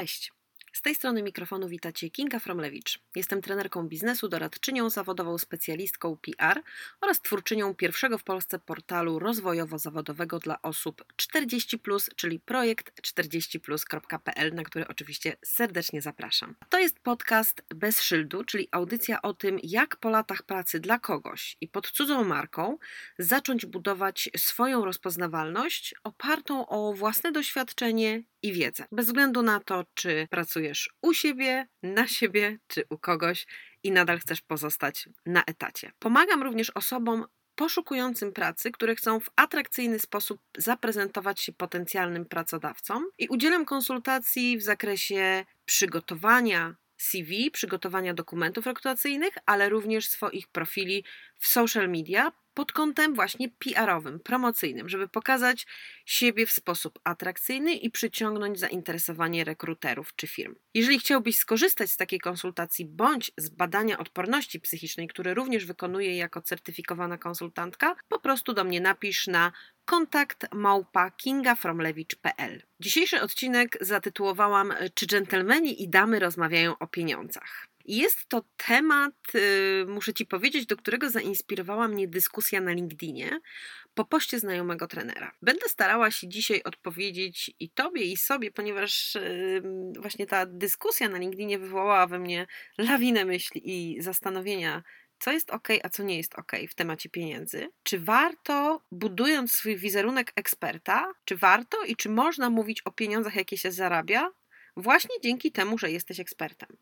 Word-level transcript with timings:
Cześć! 0.00 0.39
Z 0.80 0.82
tej 0.82 0.94
strony 0.94 1.22
mikrofonu 1.22 1.68
witacie 1.68 2.10
Kinga 2.10 2.38
Fromlewicz. 2.38 2.98
Jestem 3.16 3.42
trenerką 3.42 3.88
biznesu, 3.88 4.28
doradczynią 4.28 4.90
zawodową, 4.90 5.38
specjalistką 5.38 6.16
PR 6.16 6.62
oraz 7.00 7.20
twórczynią 7.20 7.74
pierwszego 7.74 8.18
w 8.18 8.24
Polsce 8.24 8.58
portalu 8.58 9.18
rozwojowo-zawodowego 9.18 10.38
dla 10.38 10.62
osób 10.62 11.04
40, 11.16 11.80
czyli 12.16 12.40
projekt 12.40 13.02
40plus.pl, 13.02 14.54
na 14.54 14.64
który 14.64 14.88
oczywiście 14.88 15.36
serdecznie 15.44 16.02
zapraszam. 16.02 16.54
To 16.68 16.78
jest 16.78 17.00
podcast 17.00 17.62
bez 17.74 18.00
szyldu, 18.00 18.44
czyli 18.44 18.68
audycja 18.70 19.22
o 19.22 19.34
tym, 19.34 19.58
jak 19.62 19.96
po 19.96 20.10
latach 20.10 20.42
pracy 20.42 20.80
dla 20.80 20.98
kogoś 20.98 21.56
i 21.60 21.68
pod 21.68 21.90
cudzą 21.90 22.24
marką 22.24 22.78
zacząć 23.18 23.66
budować 23.66 24.30
swoją 24.36 24.84
rozpoznawalność 24.84 25.94
opartą 26.04 26.66
o 26.66 26.92
własne 26.92 27.32
doświadczenie 27.32 28.22
i 28.42 28.52
wiedzę. 28.52 28.86
Bez 28.92 29.06
względu 29.06 29.42
na 29.42 29.60
to, 29.60 29.84
czy 29.94 30.26
pracujesz 30.30 30.69
u 31.02 31.14
siebie, 31.14 31.66
na 31.82 32.06
siebie, 32.06 32.58
czy 32.66 32.84
u 32.90 32.98
kogoś 32.98 33.46
i 33.82 33.92
nadal 33.92 34.18
chcesz 34.18 34.40
pozostać 34.40 35.08
na 35.26 35.44
etacie. 35.44 35.92
Pomagam 35.98 36.42
również 36.42 36.70
osobom 36.70 37.26
poszukującym 37.54 38.32
pracy, 38.32 38.70
które 38.70 38.94
chcą 38.94 39.20
w 39.20 39.30
atrakcyjny 39.36 39.98
sposób 39.98 40.40
zaprezentować 40.58 41.40
się 41.40 41.52
potencjalnym 41.52 42.24
pracodawcom 42.24 43.04
i 43.18 43.28
udzielam 43.28 43.64
konsultacji 43.64 44.58
w 44.58 44.62
zakresie 44.62 45.44
przygotowania 45.64 46.76
CV, 46.96 47.50
przygotowania 47.50 48.14
dokumentów 48.14 48.66
rekrutacyjnych, 48.66 49.34
ale 49.46 49.68
również 49.68 50.08
swoich 50.08 50.48
profili 50.48 51.04
w 51.38 51.46
social 51.46 51.88
media 51.88 52.32
pod 52.54 52.72
kątem 52.72 53.14
właśnie 53.14 53.48
PR-owym, 53.48 54.20
promocyjnym, 54.20 54.88
żeby 54.88 55.08
pokazać 55.08 55.66
siebie 56.06 56.46
w 56.46 56.52
sposób 56.52 56.98
atrakcyjny 57.04 57.74
i 57.74 57.90
przyciągnąć 57.90 58.58
zainteresowanie 58.58 59.44
rekruterów 59.44 60.16
czy 60.16 60.26
firm. 60.26 60.54
Jeżeli 60.74 60.98
chciałbyś 60.98 61.36
skorzystać 61.36 61.90
z 61.90 61.96
takiej 61.96 62.20
konsultacji 62.20 62.86
bądź 62.86 63.32
z 63.36 63.48
badania 63.48 63.98
odporności 63.98 64.60
psychicznej, 64.60 65.08
które 65.08 65.34
również 65.34 65.66
wykonuję 65.66 66.16
jako 66.16 66.42
certyfikowana 66.42 67.18
konsultantka, 67.18 67.96
po 68.08 68.20
prostu 68.20 68.52
do 68.52 68.64
mnie 68.64 68.80
napisz 68.80 69.26
na 69.26 69.52
kontakt 69.84 70.54
małpa 70.54 71.10
kingafromlewicz.pl. 71.10 72.62
Dzisiejszy 72.80 73.20
odcinek 73.20 73.78
zatytułowałam 73.80 74.74
Czy 74.94 75.06
dżentelmeni 75.06 75.82
i 75.82 75.88
damy 75.88 76.18
rozmawiają 76.18 76.78
o 76.78 76.86
pieniądzach? 76.86 77.69
Jest 77.84 78.28
to 78.28 78.42
temat, 78.56 79.14
y, 79.34 79.84
muszę 79.88 80.14
Ci 80.14 80.26
powiedzieć, 80.26 80.66
do 80.66 80.76
którego 80.76 81.10
zainspirowała 81.10 81.88
mnie 81.88 82.08
dyskusja 82.08 82.60
na 82.60 82.72
LinkedInie 82.72 83.40
po 83.94 84.04
poście 84.04 84.38
znajomego 84.38 84.86
trenera. 84.86 85.32
Będę 85.42 85.68
starała 85.68 86.10
się 86.10 86.28
dzisiaj 86.28 86.62
odpowiedzieć 86.62 87.50
i 87.60 87.70
Tobie, 87.70 88.02
i 88.02 88.16
sobie, 88.16 88.50
ponieważ 88.50 89.16
właśnie 89.98 90.26
ta 90.26 90.46
dyskusja 90.46 91.08
na 91.08 91.18
LinkedInie 91.18 91.58
wywołała 91.58 92.06
we 92.06 92.18
mnie 92.18 92.46
lawinę 92.78 93.24
myśli 93.24 93.62
i 93.64 94.02
zastanowienia, 94.02 94.82
co 95.18 95.32
jest 95.32 95.50
ok, 95.50 95.68
a 95.82 95.88
co 95.88 96.02
nie 96.02 96.16
jest 96.16 96.34
ok 96.34 96.52
w 96.70 96.74
temacie 96.74 97.08
pieniędzy. 97.08 97.68
Czy 97.82 98.00
warto, 98.00 98.82
budując 98.92 99.52
swój 99.52 99.76
wizerunek 99.76 100.32
eksperta, 100.36 101.12
czy 101.24 101.36
warto 101.36 101.84
i 101.84 101.96
czy 101.96 102.08
można 102.08 102.50
mówić 102.50 102.82
o 102.84 102.92
pieniądzach, 102.92 103.36
jakie 103.36 103.56
się 103.56 103.72
zarabia, 103.72 104.30
właśnie 104.76 105.14
dzięki 105.22 105.52
temu, 105.52 105.78
że 105.78 105.90
jesteś 105.90 106.20
ekspertem. 106.20 106.76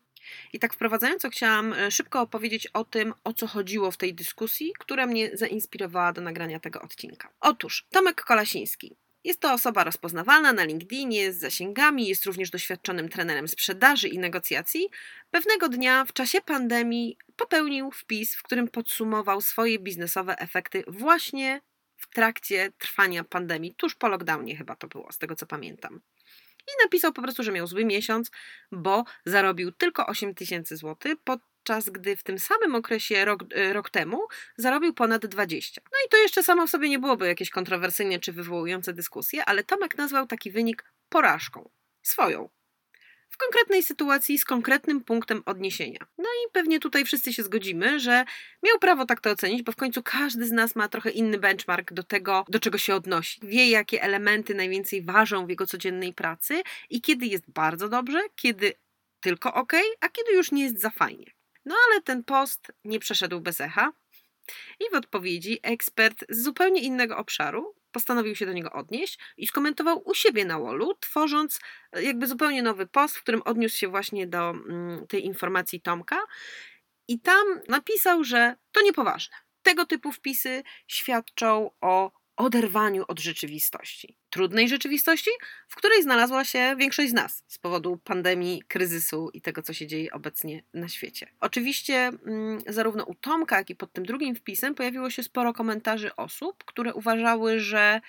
I 0.53 0.59
tak 0.59 0.73
wprowadzająco 0.73 1.29
chciałam 1.29 1.73
e, 1.73 1.91
szybko 1.91 2.21
opowiedzieć 2.21 2.67
o 2.67 2.83
tym, 2.83 3.13
o 3.23 3.33
co 3.33 3.47
chodziło 3.47 3.91
w 3.91 3.97
tej 3.97 4.13
dyskusji, 4.13 4.73
która 4.79 5.05
mnie 5.05 5.37
zainspirowała 5.37 6.13
do 6.13 6.21
nagrania 6.21 6.59
tego 6.59 6.81
odcinka. 6.81 7.29
Otóż 7.39 7.85
Tomek 7.89 8.23
Kolasiński. 8.23 8.95
Jest 9.23 9.39
to 9.39 9.53
osoba 9.53 9.83
rozpoznawalna 9.83 10.53
na 10.53 10.63
LinkedInie 10.63 11.33
z 11.33 11.39
zasięgami, 11.39 12.07
jest 12.07 12.25
również 12.25 12.49
doświadczonym 12.49 13.09
trenerem 13.09 13.47
sprzedaży 13.47 14.07
i 14.07 14.19
negocjacji. 14.19 14.89
Pewnego 15.31 15.69
dnia 15.69 16.05
w 16.05 16.13
czasie 16.13 16.41
pandemii 16.41 17.17
popełnił 17.35 17.91
wpis, 17.91 18.35
w 18.35 18.43
którym 18.43 18.67
podsumował 18.67 19.41
swoje 19.41 19.79
biznesowe 19.79 20.37
efekty 20.37 20.83
właśnie 20.87 21.61
w 21.97 22.09
trakcie 22.09 22.71
trwania 22.77 23.23
pandemii, 23.23 23.75
tuż 23.75 23.95
po 23.95 24.07
lockdownie 24.07 24.55
chyba 24.55 24.75
to 24.75 24.87
było, 24.87 25.11
z 25.11 25.17
tego 25.17 25.35
co 25.35 25.45
pamiętam 25.45 26.01
i 26.75 26.83
napisał 26.83 27.13
po 27.13 27.21
prostu, 27.21 27.43
że 27.43 27.51
miał 27.51 27.67
zły 27.67 27.85
miesiąc, 27.85 28.31
bo 28.71 29.03
zarobił 29.25 29.71
tylko 29.71 30.07
8 30.07 30.35
tysięcy 30.35 30.77
złotych, 30.77 31.13
podczas 31.23 31.89
gdy 31.89 32.15
w 32.15 32.23
tym 32.23 32.39
samym 32.39 32.75
okresie 32.75 33.25
rok, 33.25 33.43
e, 33.55 33.73
rok 33.73 33.89
temu 33.89 34.27
zarobił 34.57 34.93
ponad 34.93 35.25
20. 35.25 35.81
No 35.91 35.97
i 36.05 36.09
to 36.09 36.17
jeszcze 36.17 36.43
samo 36.43 36.67
w 36.67 36.69
sobie 36.69 36.89
nie 36.89 36.99
byłoby 36.99 37.27
jakieś 37.27 37.49
kontrowersyjne 37.49 38.19
czy 38.19 38.33
wywołujące 38.33 38.93
dyskusje, 38.93 39.45
ale 39.45 39.63
Tomek 39.63 39.97
nazwał 39.97 40.27
taki 40.27 40.51
wynik 40.51 40.93
porażką. 41.09 41.69
Swoją 42.01 42.49
konkretnej 43.39 43.83
sytuacji 43.83 44.37
z 44.37 44.45
konkretnym 44.45 45.03
punktem 45.03 45.43
odniesienia. 45.45 45.99
No 46.17 46.23
i 46.23 46.51
pewnie 46.51 46.79
tutaj 46.79 47.05
wszyscy 47.05 47.33
się 47.33 47.43
zgodzimy, 47.43 47.99
że 47.99 48.25
miał 48.63 48.79
prawo 48.79 49.05
tak 49.05 49.21
to 49.21 49.29
ocenić, 49.29 49.63
bo 49.63 49.71
w 49.71 49.75
końcu 49.75 50.03
każdy 50.03 50.45
z 50.45 50.51
nas 50.51 50.75
ma 50.75 50.87
trochę 50.87 51.09
inny 51.09 51.37
benchmark 51.37 51.93
do 51.93 52.03
tego, 52.03 52.45
do 52.49 52.59
czego 52.59 52.77
się 52.77 52.95
odnosi. 52.95 53.39
Wie, 53.43 53.69
jakie 53.69 54.01
elementy 54.01 54.55
najwięcej 54.55 55.01
ważą 55.01 55.45
w 55.45 55.49
jego 55.49 55.65
codziennej 55.65 56.13
pracy 56.13 56.61
i 56.89 57.01
kiedy 57.01 57.25
jest 57.25 57.51
bardzo 57.51 57.89
dobrze, 57.89 58.21
kiedy 58.35 58.73
tylko 59.21 59.53
ok, 59.53 59.73
a 60.01 60.09
kiedy 60.09 60.33
już 60.33 60.51
nie 60.51 60.63
jest 60.63 60.81
za 60.81 60.89
fajnie. 60.89 61.25
No 61.65 61.75
ale 61.87 62.01
ten 62.01 62.23
post 62.23 62.71
nie 62.85 62.99
przeszedł 62.99 63.39
bez 63.41 63.61
echa. 63.61 63.93
I 64.79 64.83
w 64.91 64.95
odpowiedzi 64.95 65.59
ekspert 65.63 66.25
z 66.29 66.43
zupełnie 66.43 66.81
innego 66.81 67.17
obszaru 67.17 67.75
postanowił 67.91 68.35
się 68.35 68.45
do 68.45 68.53
niego 68.53 68.71
odnieść 68.71 69.19
i 69.37 69.47
skomentował 69.47 70.01
u 70.05 70.13
siebie 70.13 70.45
na 70.45 70.59
wallu, 70.59 70.93
tworząc 70.99 71.59
e, 71.91 72.03
jakby 72.03 72.27
zupełnie 72.27 72.63
nowy 72.63 72.87
post, 72.87 73.17
w 73.17 73.21
którym 73.21 73.41
odniósł 73.41 73.77
się 73.77 73.87
właśnie 73.87 74.27
do 74.27 74.49
mm, 74.49 75.07
tej 75.07 75.25
informacji 75.25 75.81
Tomka 75.81 76.19
i 77.07 77.19
tam 77.19 77.47
napisał, 77.67 78.23
że 78.23 78.55
to 78.71 78.81
niepoważne. 78.81 79.35
Tego 79.61 79.85
typu 79.85 80.11
wpisy 80.11 80.63
świadczą 80.87 81.71
o 81.81 82.18
oderwaniu 82.39 83.03
od 83.07 83.19
rzeczywistości. 83.19 84.17
Trudnej 84.29 84.69
rzeczywistości, 84.69 85.31
w 85.67 85.75
której 85.75 86.03
znalazła 86.03 86.45
się 86.45 86.75
większość 86.77 87.09
z 87.09 87.13
nas 87.13 87.43
z 87.47 87.57
powodu 87.57 87.97
pandemii, 87.97 88.63
kryzysu 88.67 89.29
i 89.33 89.41
tego, 89.41 89.61
co 89.61 89.73
się 89.73 89.87
dzieje 89.87 90.11
obecnie 90.11 90.63
na 90.73 90.87
świecie. 90.87 91.27
Oczywiście, 91.39 91.95
mm, 91.95 92.59
zarówno 92.67 93.03
u 93.03 93.15
Tomka, 93.15 93.57
jak 93.57 93.69
i 93.69 93.75
pod 93.75 93.93
tym 93.93 94.05
drugim 94.05 94.35
wpisem 94.35 94.75
pojawiło 94.75 95.09
się 95.09 95.23
sporo 95.23 95.53
komentarzy 95.53 96.15
osób, 96.15 96.63
które 96.65 96.93
uważały, 96.93 97.59
że 97.59 98.01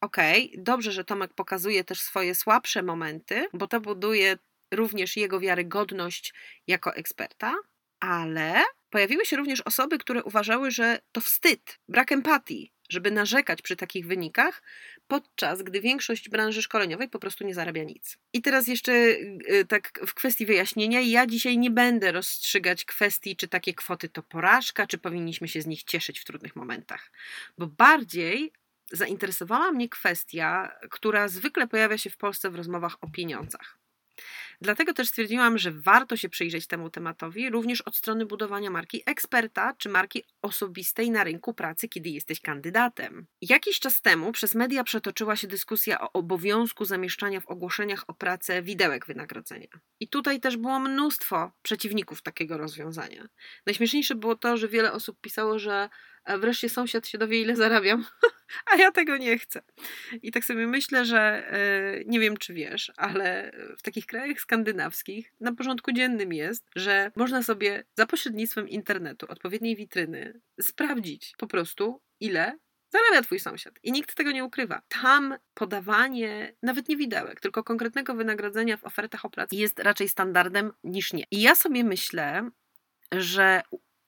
okej, 0.00 0.50
okay, 0.50 0.62
dobrze, 0.62 0.92
że 0.92 1.04
Tomek 1.04 1.34
pokazuje 1.34 1.84
też 1.84 2.00
swoje 2.00 2.34
słabsze 2.34 2.82
momenty, 2.82 3.46
bo 3.52 3.66
to 3.66 3.80
buduje 3.80 4.38
również 4.74 5.16
jego 5.16 5.40
wiarygodność 5.40 6.34
jako 6.66 6.94
eksperta, 6.94 7.54
ale 8.00 8.62
pojawiły 8.90 9.26
się 9.26 9.36
również 9.36 9.60
osoby, 9.60 9.98
które 9.98 10.22
uważały, 10.22 10.70
że 10.70 10.98
to 11.12 11.20
wstyd, 11.20 11.78
brak 11.88 12.12
empatii, 12.12 12.72
żeby 12.88 13.10
narzekać 13.10 13.62
przy 13.62 13.76
takich 13.76 14.06
wynikach, 14.06 14.62
podczas 15.08 15.62
gdy 15.62 15.80
większość 15.80 16.28
branży 16.28 16.62
szkoleniowej 16.62 17.08
po 17.08 17.18
prostu 17.18 17.44
nie 17.44 17.54
zarabia 17.54 17.84
nic. 17.84 18.18
I 18.32 18.42
teraz 18.42 18.68
jeszcze 18.68 18.92
y, 18.92 19.64
tak 19.68 20.00
w 20.06 20.14
kwestii 20.14 20.46
wyjaśnienia, 20.46 21.00
ja 21.00 21.26
dzisiaj 21.26 21.58
nie 21.58 21.70
będę 21.70 22.12
rozstrzygać 22.12 22.84
kwestii, 22.84 23.36
czy 23.36 23.48
takie 23.48 23.74
kwoty 23.74 24.08
to 24.08 24.22
porażka, 24.22 24.86
czy 24.86 24.98
powinniśmy 24.98 25.48
się 25.48 25.62
z 25.62 25.66
nich 25.66 25.82
cieszyć 25.82 26.20
w 26.20 26.24
trudnych 26.24 26.56
momentach, 26.56 27.10
bo 27.58 27.66
bardziej 27.66 28.52
zainteresowała 28.92 29.72
mnie 29.72 29.88
kwestia, 29.88 30.72
która 30.90 31.28
zwykle 31.28 31.66
pojawia 31.66 31.98
się 31.98 32.10
w 32.10 32.16
Polsce 32.16 32.50
w 32.50 32.54
rozmowach 32.54 32.96
o 33.00 33.08
pieniądzach. 33.10 33.77
Dlatego 34.60 34.92
też 34.92 35.08
stwierdziłam, 35.08 35.58
że 35.58 35.72
warto 35.72 36.16
się 36.16 36.28
przyjrzeć 36.28 36.66
temu 36.66 36.90
tematowi 36.90 37.50
również 37.50 37.80
od 37.80 37.96
strony 37.96 38.26
budowania 38.26 38.70
marki 38.70 39.02
eksperta 39.06 39.74
czy 39.78 39.88
marki 39.88 40.24
osobistej 40.42 41.10
na 41.10 41.24
rynku 41.24 41.54
pracy, 41.54 41.88
kiedy 41.88 42.08
jesteś 42.08 42.40
kandydatem. 42.40 43.26
Jakiś 43.42 43.80
czas 43.80 44.02
temu 44.02 44.32
przez 44.32 44.54
media 44.54 44.84
przetoczyła 44.84 45.36
się 45.36 45.46
dyskusja 45.46 46.00
o 46.00 46.12
obowiązku 46.12 46.84
zamieszczania 46.84 47.40
w 47.40 47.46
ogłoszeniach 47.46 48.04
o 48.06 48.14
pracę 48.14 48.62
widełek 48.62 49.06
wynagrodzenia. 49.06 49.68
I 50.00 50.08
tutaj 50.08 50.40
też 50.40 50.56
było 50.56 50.80
mnóstwo 50.80 51.52
przeciwników 51.62 52.22
takiego 52.22 52.58
rozwiązania. 52.58 53.28
Najśmieszniejsze 53.66 54.14
było 54.14 54.36
to, 54.36 54.56
że 54.56 54.68
wiele 54.68 54.92
osób 54.92 55.20
pisało, 55.20 55.58
że 55.58 55.88
wreszcie 56.38 56.68
sąsiad 56.68 57.06
się 57.06 57.18
dowie, 57.18 57.40
ile 57.40 57.56
zarabiam, 57.56 58.06
a 58.72 58.76
ja 58.76 58.92
tego 58.92 59.16
nie 59.16 59.38
chcę. 59.38 59.62
I 60.22 60.32
tak 60.32 60.44
sobie 60.44 60.66
myślę, 60.66 61.04
że 61.04 61.52
e, 61.52 62.04
nie 62.06 62.20
wiem, 62.20 62.36
czy 62.36 62.54
wiesz, 62.54 62.92
ale 62.96 63.52
w 63.78 63.82
takich 63.82 64.06
krajach 64.06 64.40
skandynawskich 64.40 65.32
na 65.40 65.54
porządku 65.54 65.92
dziennym 65.92 66.32
jest, 66.32 66.66
że 66.76 67.12
można 67.16 67.42
sobie 67.42 67.84
za 67.96 68.06
pośrednictwem 68.06 68.68
internetu, 68.68 69.26
odpowiedniej 69.28 69.76
witryny, 69.76 70.40
sprawdzić 70.60 71.34
po 71.38 71.46
prostu, 71.46 72.00
ile 72.20 72.58
zarabia 72.90 73.22
twój 73.22 73.40
sąsiad. 73.40 73.74
I 73.82 73.92
nikt 73.92 74.14
tego 74.14 74.32
nie 74.32 74.44
ukrywa. 74.44 74.82
Tam 74.88 75.38
podawanie 75.54 76.54
nawet 76.62 76.88
nie 76.88 76.96
widełek, 76.96 77.40
tylko 77.40 77.64
konkretnego 77.64 78.14
wynagrodzenia 78.14 78.76
w 78.76 78.84
ofertach 78.84 79.24
o 79.24 79.30
pracę 79.30 79.56
jest 79.56 79.78
raczej 79.78 80.08
standardem 80.08 80.72
niż 80.84 81.12
nie. 81.12 81.24
I 81.30 81.40
ja 81.40 81.54
sobie 81.54 81.84
myślę, 81.84 82.50
że 83.12 83.62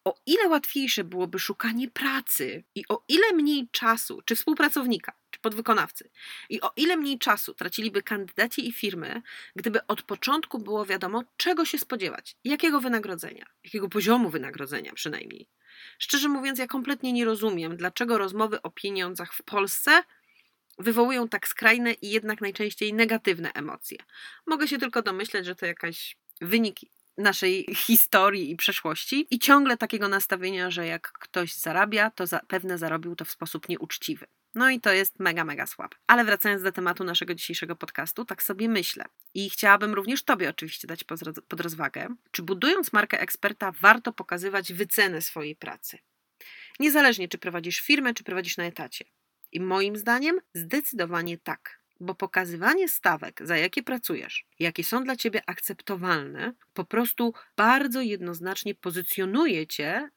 o 0.04 0.14
ile 0.26 0.48
łatwiejsze 0.48 1.04
byłoby 1.04 1.38
szukanie 1.38 1.90
pracy 1.90 2.64
i 2.74 2.84
o 2.88 3.04
ile 3.08 3.32
mniej 3.32 3.68
czasu, 3.72 4.22
czy 4.24 4.36
współpracownika, 4.36 5.12
czy 5.30 5.40
podwykonawcy. 5.40 6.10
I 6.48 6.60
o 6.60 6.72
ile 6.76 6.96
mniej 6.96 7.18
czasu 7.18 7.54
traciliby 7.54 8.02
kandydaci 8.02 8.68
i 8.68 8.72
firmy, 8.72 9.22
gdyby 9.56 9.86
od 9.86 10.02
początku 10.02 10.58
było 10.58 10.86
wiadomo, 10.86 11.24
czego 11.36 11.64
się 11.64 11.78
spodziewać, 11.78 12.36
jakiego 12.44 12.80
wynagrodzenia, 12.80 13.46
jakiego 13.64 13.88
poziomu 13.88 14.30
wynagrodzenia 14.30 14.92
przynajmniej. 14.92 15.48
Szczerze 15.98 16.28
mówiąc, 16.28 16.58
ja 16.58 16.66
kompletnie 16.66 17.12
nie 17.12 17.24
rozumiem, 17.24 17.76
dlaczego 17.76 18.18
rozmowy 18.18 18.62
o 18.62 18.70
pieniądzach 18.70 19.34
w 19.34 19.42
Polsce 19.42 20.02
wywołują 20.78 21.28
tak 21.28 21.48
skrajne 21.48 21.92
i 21.92 22.10
jednak 22.10 22.40
najczęściej 22.40 22.94
negatywne 22.94 23.52
emocje. 23.52 23.98
Mogę 24.46 24.68
się 24.68 24.78
tylko 24.78 25.02
domyśleć, 25.02 25.46
że 25.46 25.54
to 25.54 25.66
jakaś 25.66 26.16
wynik 26.40 26.76
naszej 27.20 27.66
historii 27.74 28.50
i 28.50 28.56
przeszłości 28.56 29.26
i 29.30 29.38
ciągle 29.38 29.76
takiego 29.76 30.08
nastawienia, 30.08 30.70
że 30.70 30.86
jak 30.86 31.12
ktoś 31.12 31.54
zarabia, 31.54 32.10
to 32.10 32.26
zapewne 32.26 32.78
zarobił 32.78 33.16
to 33.16 33.24
w 33.24 33.30
sposób 33.30 33.68
nieuczciwy. 33.68 34.26
No 34.54 34.70
i 34.70 34.80
to 34.80 34.92
jest 34.92 35.20
mega, 35.20 35.44
mega 35.44 35.66
słabe. 35.66 35.96
Ale 36.06 36.24
wracając 36.24 36.62
do 36.62 36.72
tematu 36.72 37.04
naszego 37.04 37.34
dzisiejszego 37.34 37.76
podcastu, 37.76 38.24
tak 38.24 38.42
sobie 38.42 38.68
myślę. 38.68 39.04
I 39.34 39.50
chciałabym 39.50 39.94
również 39.94 40.22
Tobie 40.22 40.50
oczywiście 40.50 40.88
dać 40.88 41.04
pod 41.48 41.60
rozwagę, 41.60 42.08
czy 42.30 42.42
budując 42.42 42.92
markę 42.92 43.20
eksperta 43.20 43.72
warto 43.80 44.12
pokazywać 44.12 44.72
wycenę 44.72 45.22
swojej 45.22 45.56
pracy. 45.56 45.98
Niezależnie 46.80 47.28
czy 47.28 47.38
prowadzisz 47.38 47.80
firmę, 47.80 48.14
czy 48.14 48.24
prowadzisz 48.24 48.56
na 48.56 48.64
etacie. 48.64 49.04
I 49.52 49.60
moim 49.60 49.96
zdaniem 49.96 50.40
zdecydowanie 50.54 51.38
tak 51.38 51.79
bo 52.00 52.14
pokazywanie 52.14 52.88
stawek, 52.88 53.40
za 53.44 53.56
jakie 53.56 53.82
pracujesz, 53.82 54.46
jakie 54.58 54.84
są 54.84 55.04
dla 55.04 55.16
ciebie 55.16 55.42
akceptowalne, 55.46 56.52
po 56.72 56.84
prostu 56.84 57.34
bardzo 57.56 58.00
jednoznacznie 58.00 58.74
pozycjonuje 58.74 59.66
cię 59.66 60.08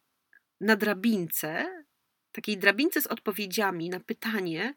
na 0.61 0.75
drabince, 0.75 1.65
takiej 2.31 2.57
drabince 2.57 3.01
z 3.01 3.07
odpowiedziami 3.07 3.89
na 3.89 3.99
pytanie, 3.99 4.73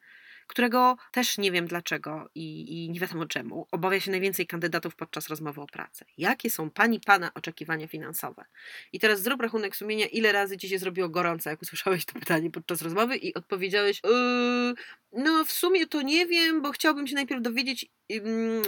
którego 0.46 0.96
też 1.12 1.38
nie 1.38 1.52
wiem 1.52 1.66
dlaczego 1.66 2.28
i, 2.34 2.84
i, 2.84 2.90
nie 2.90 3.00
wiadomo 3.00 3.26
czemu, 3.26 3.66
obawia 3.70 4.00
się 4.00 4.10
najwięcej 4.10 4.46
kandydatów 4.46 4.96
podczas 4.96 5.28
rozmowy 5.28 5.60
o 5.60 5.66
pracę. 5.66 6.04
Jakie 6.18 6.50
są 6.50 6.70
pani, 6.70 7.00
pana 7.00 7.30
oczekiwania 7.34 7.88
finansowe? 7.88 8.44
I 8.92 9.00
teraz 9.00 9.22
zrób 9.22 9.42
rachunek 9.42 9.76
sumienia, 9.76 10.06
ile 10.06 10.32
razy 10.32 10.56
ci 10.56 10.68
się 10.68 10.78
zrobiło 10.78 11.08
gorąco, 11.08 11.50
jak 11.50 11.62
usłyszałeś 11.62 12.04
to 12.04 12.12
pytanie 12.12 12.50
podczas 12.50 12.82
rozmowy 12.82 13.16
i 13.16 13.34
odpowiedziałeś, 13.34 14.00
yy, 14.04 14.74
no 15.12 15.44
w 15.44 15.52
sumie 15.52 15.86
to 15.86 16.02
nie 16.02 16.26
wiem, 16.26 16.62
bo 16.62 16.72
chciałbym 16.72 17.06
się 17.06 17.14
najpierw 17.14 17.42
dowiedzieć, 17.42 17.86
yy, 18.08 18.22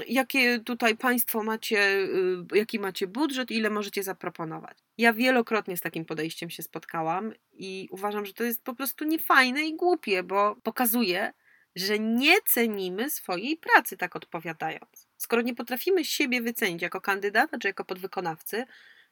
jakie 0.08 0.60
tutaj 0.60 0.96
państwo 0.96 1.42
macie, 1.42 1.78
yy, 1.78 2.58
jaki 2.58 2.78
macie 2.78 3.06
budżet 3.06 3.50
ile 3.50 3.70
możecie 3.70 4.02
zaproponować. 4.02 4.78
Ja 4.98 5.12
wielokrotnie 5.12 5.76
z 5.76 5.80
takim 5.80 6.04
podejściem 6.04 6.50
się 6.50 6.62
spotkałam 6.62 7.32
i 7.52 7.88
uważam, 7.90 8.26
że 8.26 8.32
to 8.32 8.44
jest 8.44 8.64
po 8.64 8.74
prostu 8.74 9.04
niefajne 9.04 9.62
i 9.62 9.76
głupie, 9.76 10.22
bo 10.22 10.56
pokazuje, 10.62 11.32
że 11.80 11.98
nie 11.98 12.42
cenimy 12.42 13.10
swojej 13.10 13.56
pracy, 13.56 13.96
tak 13.96 14.16
odpowiadając. 14.16 15.08
Skoro 15.16 15.42
nie 15.42 15.54
potrafimy 15.54 16.04
siebie 16.04 16.42
wycenić 16.42 16.82
jako 16.82 17.00
kandydata 17.00 17.58
czy 17.58 17.68
jako 17.68 17.84
podwykonawcy, 17.84 18.66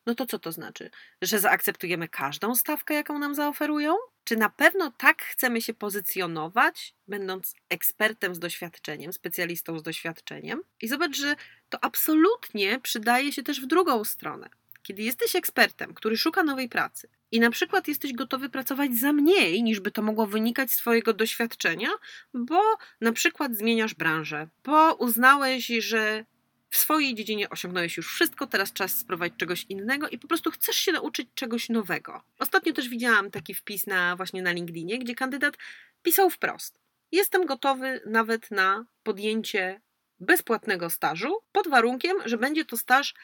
no 0.07 0.15
to 0.15 0.27
co 0.27 0.39
to 0.39 0.53
znaczy? 0.53 0.91
Że 1.23 1.39
zaakceptujemy 1.39 2.09
każdą 2.09 2.55
stawkę, 2.55 2.95
jaką 2.95 3.19
nam 3.19 3.35
zaoferują? 3.35 3.95
Czy 4.25 4.37
na 4.37 4.51
pewno 4.51 4.91
tak 4.91 5.23
chcemy 5.23 5.63
się 5.63 5.75
pozycjonować, 5.75 6.95
będąc 7.09 7.55
ekspertem 7.69 8.35
z 8.35 8.39
doświadczeniem, 8.39 9.13
specjalistą 9.13 9.79
z 9.79 9.83
doświadczeniem? 9.83 10.63
I 10.81 10.89
zobacz, 10.89 11.17
że 11.17 11.37
to 11.69 11.85
absolutnie 11.85 12.81
przydaje 12.81 13.33
się 13.33 13.43
też 13.43 13.61
w 13.61 13.67
drugą 13.67 14.05
stronę. 14.05 14.49
Kiedy 14.87 15.03
jesteś 15.03 15.37
ekspertem, 15.37 15.95
który 15.95 16.17
szuka 16.17 16.43
nowej 16.43 16.69
pracy 16.69 17.09
i 17.31 17.41
na 17.41 17.51
przykład 17.51 17.89
jesteś 17.89 18.13
gotowy 18.13 18.49
pracować 18.49 18.95
za 18.95 19.13
mniej, 19.13 19.63
niż 19.63 19.81
by 19.81 19.91
to 19.91 20.03
mogło 20.03 20.27
wynikać 20.27 20.71
z 20.71 20.77
Twojego 20.77 21.13
doświadczenia, 21.13 21.89
bo 22.35 22.61
na 23.01 23.13
przykład 23.13 23.57
zmieniasz 23.57 23.95
branżę, 23.95 24.49
bo 24.65 24.95
uznałeś, 24.95 25.67
że 25.67 26.25
w 26.71 26.77
swojej 26.77 27.15
dziedzinie 27.15 27.51
osiągnąłeś 27.51 27.97
już 27.97 28.09
wszystko, 28.09 28.47
teraz 28.47 28.73
czas 28.73 28.99
spróbować 28.99 29.33
czegoś 29.37 29.67
innego 29.69 30.09
i 30.09 30.19
po 30.19 30.29
prostu 30.29 30.51
chcesz 30.51 30.77
się 30.77 30.93
nauczyć 30.93 31.29
czegoś 31.35 31.69
nowego. 31.69 32.23
Ostatnio 32.39 32.73
też 32.73 32.89
widziałam 32.89 33.31
taki 33.31 33.55
wpis 33.55 33.87
na 33.87 34.17
właśnie 34.17 34.43
na 34.43 34.53
LinkedInie, 34.53 34.99
gdzie 34.99 35.15
kandydat 35.15 35.55
pisał 36.03 36.31
wprost: 36.31 36.81
Jestem 37.13 37.47
gotowy 37.47 38.01
nawet 38.07 38.51
na 38.51 38.87
podjęcie 39.03 39.81
bezpłatnego 40.21 40.91
stażu, 40.91 41.39
pod 41.53 41.69
warunkiem, 41.69 42.17
że 42.25 42.39
będzie 42.39 42.65
to 42.65 42.77
staż 42.77 43.15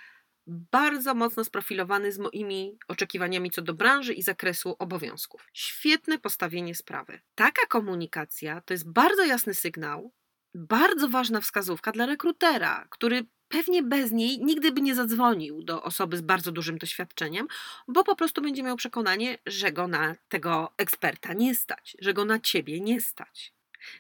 bardzo 0.47 1.15
mocno 1.15 1.45
sprofilowany 1.45 2.13
z 2.13 2.19
moimi 2.19 2.79
oczekiwaniami 2.89 3.51
co 3.51 3.63
do 3.63 3.75
branży 3.75 4.15
i 4.15 4.23
zakresu 4.23 4.77
obowiązków. 4.79 5.49
Świetne 5.53 6.19
postawienie 6.19 6.75
sprawy. 6.75 7.21
Taka 7.35 7.67
komunikacja 7.67 8.61
to 8.61 8.75
jest 8.75 8.93
bardzo 8.93 9.25
jasny 9.25 9.55
sygnał, 9.55 10.13
bardzo 10.55 11.09
ważna 11.09 11.41
wskazówka 11.41 11.93
dla 11.93 12.07
rekrutera, 12.07 12.87
który 12.91 13.27
pewnie 13.49 13.83
bez 13.83 14.13
niej 14.13 14.39
nigdy 14.45 14.73
by 14.73 14.81
nie 14.81 14.95
zadzwonił 14.95 15.63
do 15.63 15.83
osoby 15.83 16.17
z 16.17 16.21
bardzo 16.21 16.53
dużym 16.53 16.79
doświadczeniem, 16.79 17.49
bo 17.89 18.05
po 18.05 18.17
prostu 18.17 18.43
będzie 18.43 18.63
miał 18.63 18.77
przekonanie, 18.77 19.39
że 19.47 19.73
go 19.73 19.89
na 19.89 20.15
tego 20.29 20.73
eksperta 20.77 21.33
nie 21.33 21.55
stać, 21.55 21.97
że 22.01 22.15
go 22.15 22.25
na 22.25 22.41
ciebie 22.41 22.81
nie 22.81 23.01
stać. 23.01 23.53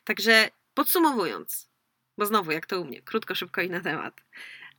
Także 0.05 0.51
podsumowując, 0.75 1.71
bo 2.19 2.27
znowu 2.27 2.51
jak 2.51 2.67
to 2.67 2.81
u 2.81 2.85
mnie, 2.85 3.03
krótko, 3.03 3.35
szybko 3.35 3.61
i 3.61 3.71
na 3.71 3.81
temat. 3.81 4.21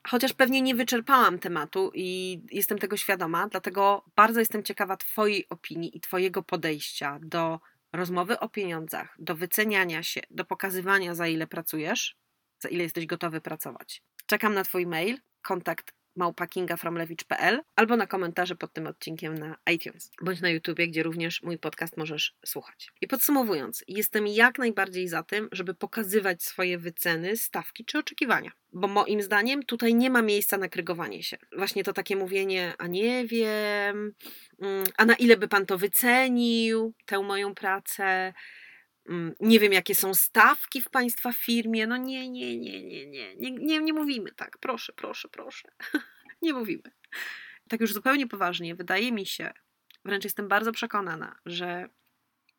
Chociaż 0.07 0.33
pewnie 0.33 0.61
nie 0.61 0.75
wyczerpałam 0.75 1.39
tematu 1.39 1.91
i 1.93 2.41
jestem 2.51 2.79
tego 2.79 2.97
świadoma, 2.97 3.47
dlatego 3.47 4.05
bardzo 4.15 4.39
jestem 4.39 4.63
ciekawa 4.63 4.97
Twojej 4.97 5.49
opinii 5.49 5.97
i 5.97 5.99
Twojego 5.99 6.43
podejścia 6.43 7.19
do 7.21 7.59
rozmowy 7.93 8.39
o 8.39 8.49
pieniądzach, 8.49 9.15
do 9.19 9.35
wyceniania 9.35 10.03
się, 10.03 10.21
do 10.29 10.45
pokazywania, 10.45 11.15
za 11.15 11.27
ile 11.27 11.47
pracujesz, 11.47 12.17
za 12.59 12.69
ile 12.69 12.83
jesteś 12.83 13.05
gotowy 13.05 13.41
pracować. 13.41 14.03
Czekam 14.25 14.53
na 14.53 14.63
Twój 14.63 14.87
mail, 14.87 15.17
kontakt 15.41 15.93
małpakingafromlewicz.pl 16.15 17.61
albo 17.75 17.97
na 17.97 18.07
komentarze 18.07 18.55
pod 18.55 18.73
tym 18.73 18.87
odcinkiem 18.87 19.37
na 19.37 19.55
iTunes 19.73 20.11
bądź 20.21 20.41
na 20.41 20.49
YouTubie, 20.49 20.87
gdzie 20.87 21.03
również 21.03 21.43
mój 21.43 21.57
podcast 21.57 21.97
możesz 21.97 22.35
słuchać. 22.45 22.91
I 23.01 23.07
podsumowując, 23.07 23.83
jestem 23.87 24.27
jak 24.27 24.59
najbardziej 24.59 25.07
za 25.07 25.23
tym, 25.23 25.49
żeby 25.51 25.73
pokazywać 25.73 26.43
swoje 26.43 26.77
wyceny, 26.77 27.37
stawki 27.37 27.85
czy 27.85 27.97
oczekiwania. 27.97 28.51
Bo 28.73 28.87
moim 28.87 29.21
zdaniem 29.21 29.63
tutaj 29.63 29.95
nie 29.95 30.09
ma 30.09 30.21
miejsca 30.21 30.57
na 30.57 30.69
krygowanie 30.69 31.23
się. 31.23 31.37
Właśnie 31.57 31.83
to 31.83 31.93
takie 31.93 32.15
mówienie, 32.15 32.73
a 32.77 32.87
nie 32.87 33.27
wiem, 33.27 34.13
mm, 34.61 34.83
a 34.97 35.05
na 35.05 35.15
ile 35.15 35.37
by 35.37 35.47
pan 35.47 35.65
to 35.65 35.77
wycenił, 35.77 36.93
tę 37.05 37.19
moją 37.19 37.55
pracę, 37.55 38.33
nie 39.39 39.59
wiem, 39.59 39.73
jakie 39.73 39.95
są 39.95 40.13
stawki 40.13 40.81
w 40.81 40.89
Państwa 40.89 41.33
firmie. 41.33 41.87
No 41.87 41.97
nie, 41.97 42.29
nie, 42.29 42.57
nie, 42.57 42.83
nie, 42.83 43.07
nie, 43.07 43.35
nie, 43.35 43.51
nie, 43.51 43.79
nie 43.79 43.93
mówimy 43.93 44.31
tak. 44.31 44.57
Proszę, 44.57 44.93
proszę, 44.93 45.29
proszę. 45.29 45.71
nie 46.41 46.53
mówimy. 46.53 46.91
Tak 47.69 47.81
już 47.81 47.93
zupełnie 47.93 48.27
poważnie, 48.27 48.75
wydaje 48.75 49.11
mi 49.11 49.25
się, 49.25 49.53
wręcz 50.05 50.23
jestem 50.23 50.47
bardzo 50.47 50.71
przekonana, 50.71 51.39
że 51.45 51.89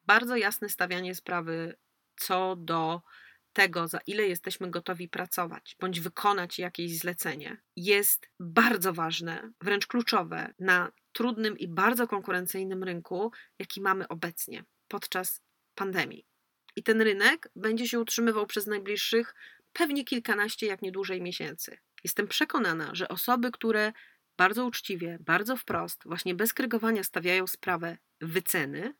bardzo 0.06 0.36
jasne 0.36 0.68
stawianie 0.68 1.14
sprawy 1.14 1.76
co 2.16 2.56
do 2.56 3.02
tego, 3.52 3.88
za 3.88 3.98
ile 4.06 4.22
jesteśmy 4.26 4.70
gotowi 4.70 5.08
pracować 5.08 5.76
bądź 5.80 6.00
wykonać 6.00 6.58
jakieś 6.58 6.98
zlecenie, 6.98 7.56
jest 7.76 8.30
bardzo 8.40 8.92
ważne, 8.92 9.52
wręcz 9.60 9.86
kluczowe 9.86 10.54
na 10.58 10.92
trudnym 11.12 11.58
i 11.58 11.68
bardzo 11.68 12.08
konkurencyjnym 12.08 12.84
rynku, 12.84 13.32
jaki 13.58 13.80
mamy 13.80 14.08
obecnie 14.08 14.64
podczas 14.88 15.40
pandemii. 15.74 16.33
I 16.76 16.82
ten 16.82 17.00
rynek 17.00 17.48
będzie 17.56 17.88
się 17.88 18.00
utrzymywał 18.00 18.46
przez 18.46 18.66
najbliższych 18.66 19.34
pewnie 19.72 20.04
kilkanaście, 20.04 20.66
jak 20.66 20.82
nie 20.82 20.92
dłużej 20.92 21.22
miesięcy. 21.22 21.78
Jestem 22.04 22.28
przekonana, 22.28 22.94
że 22.94 23.08
osoby, 23.08 23.50
które 23.50 23.92
bardzo 24.36 24.66
uczciwie, 24.66 25.18
bardzo 25.20 25.56
wprost, 25.56 26.02
właśnie 26.04 26.34
bez 26.34 26.54
krygowania 26.54 27.04
stawiają 27.04 27.46
sprawę 27.46 27.98
wyceny, 28.20 28.94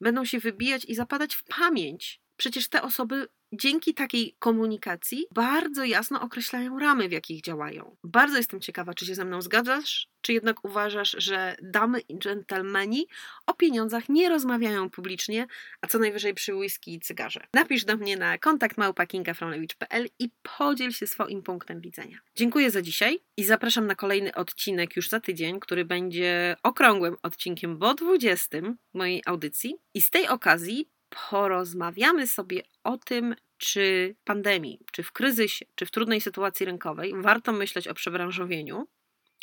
będą 0.00 0.24
się 0.24 0.38
wybijać 0.38 0.84
i 0.84 0.94
zapadać 0.94 1.34
w 1.34 1.44
pamięć. 1.44 2.20
Przecież 2.36 2.68
te 2.68 2.82
osoby 2.82 3.28
dzięki 3.52 3.94
takiej 3.94 4.36
komunikacji 4.38 5.26
bardzo 5.34 5.84
jasno 5.84 6.20
określają 6.20 6.78
ramy, 6.78 7.08
w 7.08 7.12
jakich 7.12 7.42
działają. 7.42 7.96
Bardzo 8.04 8.36
jestem 8.36 8.60
ciekawa, 8.60 8.94
czy 8.94 9.06
się 9.06 9.14
ze 9.14 9.24
mną 9.24 9.42
zgadzasz, 9.42 10.08
czy 10.20 10.32
jednak 10.32 10.64
uważasz, 10.64 11.16
że 11.18 11.56
damy 11.62 12.00
i 12.00 12.18
dżentelmeni 12.18 13.06
o 13.46 13.54
pieniądzach 13.54 14.08
nie 14.08 14.28
rozmawiają 14.28 14.90
publicznie, 14.90 15.46
a 15.80 15.86
co 15.86 15.98
najwyżej 15.98 16.34
przy 16.34 16.54
whisky 16.54 16.94
i 16.94 17.00
cygarze. 17.00 17.46
Napisz 17.54 17.84
do 17.84 17.96
mnie 17.96 18.16
na 18.16 18.38
kontakt 18.38 18.78
małpa.kingafromlewicz.pl 18.78 20.08
i 20.18 20.30
podziel 20.58 20.92
się 20.92 21.06
swoim 21.06 21.42
punktem 21.42 21.80
widzenia. 21.80 22.18
Dziękuję 22.34 22.70
za 22.70 22.82
dzisiaj 22.82 23.20
i 23.36 23.44
zapraszam 23.44 23.86
na 23.86 23.94
kolejny 23.94 24.34
odcinek 24.34 24.96
już 24.96 25.08
za 25.08 25.20
tydzień, 25.20 25.60
który 25.60 25.84
będzie 25.84 26.56
okrągłym 26.62 27.16
odcinkiem, 27.22 27.78
bo 27.78 27.94
20 27.94 28.58
mojej 28.94 29.22
audycji. 29.26 29.76
I 29.94 30.02
z 30.02 30.10
tej 30.10 30.28
okazji 30.28 30.88
porozmawiamy 31.30 32.26
sobie 32.26 32.62
o 32.84 32.98
tym, 32.98 33.34
czy 33.58 34.16
pandemii, 34.24 34.78
czy 34.92 35.02
w 35.02 35.12
kryzysie, 35.12 35.66
czy 35.74 35.86
w 35.86 35.90
trudnej 35.90 36.20
sytuacji 36.20 36.66
rynkowej 36.66 37.14
warto 37.16 37.52
myśleć 37.52 37.88
o 37.88 37.94
przebranżowieniu. 37.94 38.88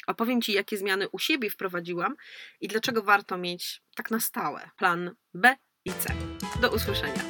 Opowiem 0.08 0.42
Ci, 0.42 0.54
jakie 0.54 0.78
zmiany 0.78 1.10
u 1.10 1.20
siebie 1.20 1.50
wprowadziłam 1.50 2.16
i 2.62 2.68
dlaczego 2.68 3.04
warto 3.04 3.38
mieć 3.38 3.82
tak 3.96 4.12
na 4.12 4.20
stałe 4.20 4.70
plan 4.78 5.16
B 5.34 5.56
i 5.86 5.92
C. 5.92 6.14
Do 6.62 6.72
usłyszenia. 6.72 7.24